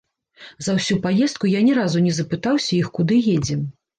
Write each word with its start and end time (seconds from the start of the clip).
За 0.67 0.71
ўсю 0.77 0.95
паездку 1.03 1.51
я 1.51 1.61
ні 1.67 1.75
разу 1.79 2.01
не 2.07 2.13
запытаўся 2.19 2.71
іх, 2.81 2.91
куды 2.99 3.21
едзем. 3.37 3.61